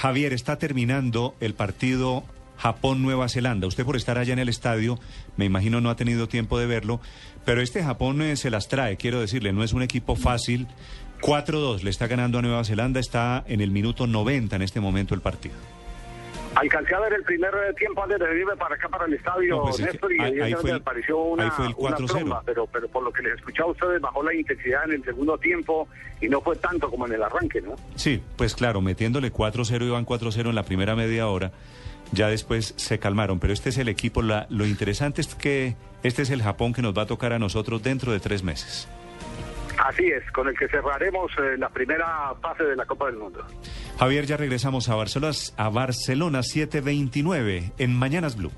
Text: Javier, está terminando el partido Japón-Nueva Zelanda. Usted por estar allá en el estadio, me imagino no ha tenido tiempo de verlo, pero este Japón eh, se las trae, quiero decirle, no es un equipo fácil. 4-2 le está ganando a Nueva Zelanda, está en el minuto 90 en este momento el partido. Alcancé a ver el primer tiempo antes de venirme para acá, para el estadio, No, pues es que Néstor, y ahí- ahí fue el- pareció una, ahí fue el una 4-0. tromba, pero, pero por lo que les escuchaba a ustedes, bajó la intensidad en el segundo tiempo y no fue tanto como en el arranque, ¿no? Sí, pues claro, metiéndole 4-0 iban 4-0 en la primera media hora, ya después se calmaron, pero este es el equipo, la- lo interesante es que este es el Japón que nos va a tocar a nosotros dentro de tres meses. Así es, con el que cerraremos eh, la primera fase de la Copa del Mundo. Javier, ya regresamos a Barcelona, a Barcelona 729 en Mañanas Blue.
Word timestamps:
Javier, 0.00 0.32
está 0.32 0.56
terminando 0.56 1.34
el 1.40 1.52
partido 1.52 2.24
Japón-Nueva 2.56 3.28
Zelanda. 3.28 3.66
Usted 3.66 3.84
por 3.84 3.96
estar 3.96 4.16
allá 4.16 4.32
en 4.32 4.38
el 4.38 4.48
estadio, 4.48 4.98
me 5.36 5.44
imagino 5.44 5.82
no 5.82 5.90
ha 5.90 5.96
tenido 5.96 6.26
tiempo 6.26 6.58
de 6.58 6.64
verlo, 6.64 7.02
pero 7.44 7.60
este 7.60 7.84
Japón 7.84 8.22
eh, 8.22 8.36
se 8.36 8.48
las 8.48 8.68
trae, 8.68 8.96
quiero 8.96 9.20
decirle, 9.20 9.52
no 9.52 9.62
es 9.62 9.74
un 9.74 9.82
equipo 9.82 10.16
fácil. 10.16 10.68
4-2 11.20 11.82
le 11.82 11.90
está 11.90 12.06
ganando 12.06 12.38
a 12.38 12.42
Nueva 12.42 12.64
Zelanda, 12.64 12.98
está 12.98 13.44
en 13.46 13.60
el 13.60 13.70
minuto 13.70 14.06
90 14.06 14.56
en 14.56 14.62
este 14.62 14.80
momento 14.80 15.14
el 15.14 15.20
partido. 15.20 15.56
Alcancé 16.54 16.94
a 16.94 17.00
ver 17.00 17.12
el 17.12 17.22
primer 17.22 17.50
tiempo 17.76 18.02
antes 18.02 18.18
de 18.18 18.26
venirme 18.26 18.56
para 18.56 18.74
acá, 18.74 18.88
para 18.88 19.04
el 19.06 19.14
estadio, 19.14 19.56
No, 19.56 19.62
pues 19.62 19.78
es 19.78 19.86
que 19.86 19.92
Néstor, 19.92 20.12
y 20.12 20.20
ahí- 20.20 20.40
ahí 20.40 20.54
fue 20.54 20.70
el- 20.72 20.82
pareció 20.82 21.18
una, 21.18 21.44
ahí 21.44 21.50
fue 21.50 21.66
el 21.66 21.74
una 21.78 21.96
4-0. 21.96 22.06
tromba, 22.18 22.42
pero, 22.44 22.66
pero 22.66 22.88
por 22.88 23.04
lo 23.04 23.12
que 23.12 23.22
les 23.22 23.34
escuchaba 23.34 23.68
a 23.68 23.72
ustedes, 23.72 24.00
bajó 24.00 24.22
la 24.24 24.34
intensidad 24.34 24.84
en 24.86 24.92
el 24.94 25.04
segundo 25.04 25.38
tiempo 25.38 25.86
y 26.20 26.28
no 26.28 26.40
fue 26.40 26.56
tanto 26.56 26.90
como 26.90 27.06
en 27.06 27.12
el 27.12 27.22
arranque, 27.22 27.60
¿no? 27.62 27.76
Sí, 27.94 28.20
pues 28.36 28.54
claro, 28.56 28.80
metiéndole 28.80 29.30
4-0 29.30 29.84
iban 29.84 30.04
4-0 30.04 30.48
en 30.50 30.56
la 30.56 30.64
primera 30.64 30.96
media 30.96 31.28
hora, 31.28 31.52
ya 32.12 32.26
después 32.28 32.74
se 32.76 32.98
calmaron, 32.98 33.38
pero 33.38 33.52
este 33.52 33.68
es 33.68 33.78
el 33.78 33.88
equipo, 33.88 34.20
la- 34.20 34.46
lo 34.50 34.66
interesante 34.66 35.20
es 35.20 35.34
que 35.36 35.76
este 36.02 36.22
es 36.22 36.30
el 36.30 36.42
Japón 36.42 36.72
que 36.72 36.82
nos 36.82 36.96
va 36.98 37.02
a 37.02 37.06
tocar 37.06 37.32
a 37.32 37.38
nosotros 37.38 37.80
dentro 37.82 38.10
de 38.12 38.18
tres 38.18 38.42
meses. 38.42 38.88
Así 39.78 40.04
es, 40.10 40.28
con 40.32 40.46
el 40.48 40.58
que 40.58 40.68
cerraremos 40.68 41.30
eh, 41.38 41.56
la 41.56 41.68
primera 41.70 42.34
fase 42.42 42.64
de 42.64 42.76
la 42.76 42.84
Copa 42.84 43.06
del 43.06 43.16
Mundo. 43.16 43.42
Javier, 44.00 44.24
ya 44.24 44.38
regresamos 44.38 44.88
a 44.88 44.94
Barcelona, 44.94 45.36
a 45.58 45.68
Barcelona 45.68 46.42
729 46.42 47.72
en 47.76 47.94
Mañanas 47.94 48.34
Blue. 48.34 48.50